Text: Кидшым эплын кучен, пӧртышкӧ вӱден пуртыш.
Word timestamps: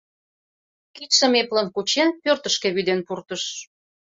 Кидшым 0.95 1.33
эплын 1.41 1.67
кучен, 1.75 2.09
пӧртышкӧ 2.23 2.67
вӱден 2.75 2.99
пуртыш. 3.07 3.43